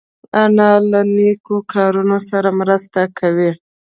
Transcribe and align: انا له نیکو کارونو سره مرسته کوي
انا 0.41 0.71
له 0.91 1.01
نیکو 1.15 1.57
کارونو 1.73 2.17
سره 2.29 2.49
مرسته 2.59 3.01
کوي 3.19 3.51